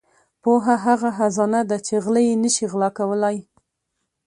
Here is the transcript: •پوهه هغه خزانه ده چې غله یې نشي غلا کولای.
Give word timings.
•پوهه 0.41 0.75
هغه 0.85 1.09
خزانه 1.17 1.61
ده 1.69 1.77
چې 1.87 1.93
غله 2.03 2.21
یې 2.27 2.35
نشي 2.43 2.65
غلا 2.71 2.89
کولای. 2.97 3.37